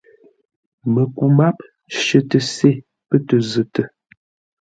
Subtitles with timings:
[0.93, 1.57] Məku máp
[2.01, 2.69] shətə se
[3.07, 3.83] pə́ tə zətə.